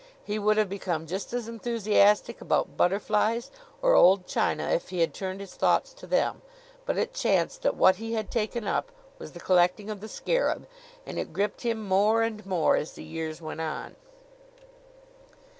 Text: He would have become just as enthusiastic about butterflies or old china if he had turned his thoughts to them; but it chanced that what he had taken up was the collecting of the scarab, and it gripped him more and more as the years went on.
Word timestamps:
He 0.23 0.39
would 0.39 0.57
have 0.57 0.67
become 0.67 1.05
just 1.05 1.31
as 1.31 1.47
enthusiastic 1.47 2.41
about 2.41 2.75
butterflies 2.75 3.51
or 3.83 3.93
old 3.93 4.25
china 4.25 4.69
if 4.69 4.89
he 4.89 4.99
had 4.99 5.13
turned 5.13 5.41
his 5.41 5.53
thoughts 5.53 5.93
to 5.93 6.07
them; 6.07 6.41
but 6.87 6.97
it 6.97 7.13
chanced 7.13 7.61
that 7.61 7.75
what 7.75 7.97
he 7.97 8.13
had 8.13 8.31
taken 8.31 8.65
up 8.67 8.91
was 9.19 9.33
the 9.33 9.39
collecting 9.39 9.91
of 9.91 9.99
the 10.01 10.09
scarab, 10.09 10.65
and 11.05 11.19
it 11.19 11.31
gripped 11.33 11.61
him 11.61 11.87
more 11.87 12.23
and 12.23 12.47
more 12.47 12.75
as 12.77 12.93
the 12.93 13.03
years 13.03 13.43
went 13.43 13.61
on. 13.61 13.95